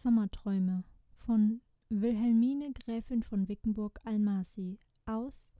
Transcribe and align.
Sommerträume 0.00 0.82
von 1.12 1.60
Wilhelmine 1.90 2.72
Gräfin 2.72 3.22
von 3.22 3.48
Wickenburg-Almasi 3.48 4.78
aus 5.04 5.52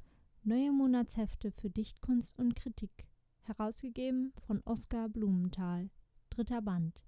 Neue 0.44 0.72
Monatshefte 0.72 1.50
für 1.50 1.68
Dichtkunst 1.68 2.38
und 2.38 2.56
Kritik, 2.56 3.06
herausgegeben 3.42 4.32
von 4.46 4.62
Oskar 4.64 5.10
Blumenthal, 5.10 5.90
dritter 6.30 6.62
Band. 6.62 7.02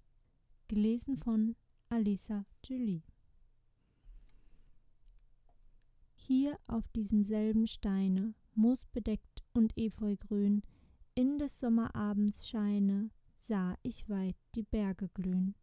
Gelesen 0.69 1.17
von 1.17 1.57
Alisa 1.89 2.45
Julie. 2.67 3.01
Hier 6.13 6.59
auf 6.67 6.87
diesem 6.91 7.23
selben 7.23 7.67
Steine, 7.67 8.35
moosbedeckt 8.55 9.43
und 9.55 9.73
efeugrün, 9.79 10.61
in 11.15 11.39
des 11.39 11.59
Sommerabends 11.59 12.47
Scheine, 12.47 13.09
sah 13.39 13.79
ich 13.83 14.11
weit 14.11 14.37
die 14.55 14.65
Berge 14.65 15.09
glühen. 15.15 15.55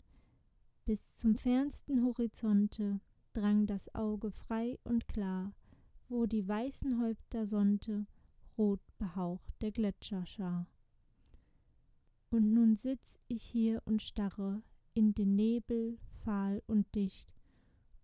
Bis 0.89 1.13
zum 1.13 1.35
fernsten 1.35 2.03
Horizonte 2.03 2.99
drang 3.33 3.67
das 3.67 3.93
Auge 3.93 4.31
frei 4.31 4.79
und 4.83 5.07
klar, 5.07 5.53
wo 6.07 6.25
die 6.25 6.47
weißen 6.47 6.99
Häupter 6.99 7.45
sonnte, 7.45 8.07
rot 8.57 8.79
behaucht 8.97 9.53
der 9.61 9.71
Gletscherschar. 9.71 10.65
Und 12.31 12.51
nun 12.55 12.75
sitz 12.75 13.19
ich 13.27 13.43
hier 13.43 13.83
und 13.85 14.01
starre 14.01 14.63
in 14.95 15.13
den 15.13 15.35
Nebel, 15.35 15.99
fahl 16.23 16.63
und 16.65 16.87
dicht, 16.95 17.29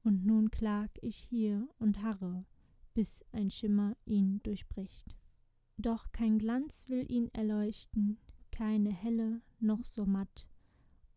und 0.03 0.23
nun 0.23 0.51
klag 0.51 0.91
ich 1.01 1.17
hier 1.17 1.67
und 1.79 2.03
harre, 2.03 2.45
bis 2.93 3.25
ein 3.31 3.49
Schimmer 3.49 3.97
ihn 4.05 4.43
durchbricht. 4.43 5.17
Doch 5.77 6.11
kein 6.11 6.37
Glanz 6.37 6.87
will 6.87 7.11
ihn 7.11 7.29
erleuchten, 7.33 8.19
keine 8.51 8.91
helle 8.91 9.41
noch 9.59 9.85
so 9.85 10.05
matt, 10.05 10.47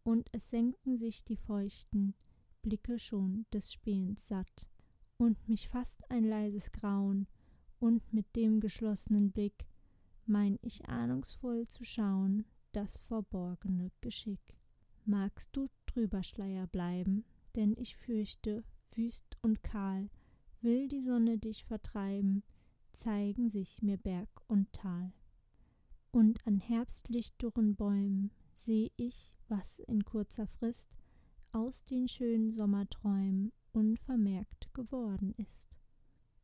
und 0.09 0.31
es 0.33 0.49
senken 0.49 0.97
sich 0.97 1.23
die 1.27 1.37
feuchten 1.37 2.15
Blicke 2.63 2.99
schon 2.99 3.45
des 3.53 3.75
Spähens 3.75 4.27
satt, 4.27 4.67
und 5.19 5.47
mich 5.51 5.69
fasst 5.69 6.11
ein 6.11 6.25
leises 6.25 6.73
Grauen, 6.73 7.27
und 7.79 8.11
mit 8.11 8.35
dem 8.35 8.59
geschlossenen 8.59 9.33
Blick 9.33 9.67
mein 10.25 10.59
ich 10.63 10.89
ahnungsvoll 10.89 11.69
zu 11.69 11.85
schauen 11.85 12.47
das 12.73 12.97
verborgene 12.97 13.91
Geschick. 14.01 14.41
Magst 15.05 15.55
du 15.55 15.69
Trüberschleier 15.85 16.67
bleiben, 16.69 17.27
denn 17.55 17.77
ich 17.77 17.95
fürchte, 17.95 18.65
wüst 18.95 19.37
und 19.43 19.63
kahl 19.63 20.09
will 20.63 20.89
die 20.89 21.03
Sonne 21.03 21.37
dich 21.37 21.67
vertreiben, 21.67 22.43
zeigen 22.95 23.51
sich 23.51 23.83
mir 23.83 23.99
Berg 23.99 24.31
und 24.47 24.73
Tal. 24.73 25.13
Und 26.13 26.47
an 26.47 26.57
herbstlich 26.57 27.37
dürren 27.37 27.77
Bäumen 27.77 28.31
seh 28.69 28.91
ich, 28.99 29.35
was 29.49 29.79
in 29.79 30.05
kurzer 30.05 30.47
Frist 30.47 30.91
aus 31.53 31.85
den 31.85 32.07
schönen 32.07 32.51
Sommerträumen 32.51 33.51
unvermerkt 33.73 34.69
geworden 34.75 35.35
ist. 35.39 35.79